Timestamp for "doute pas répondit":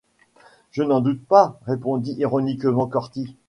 0.99-2.15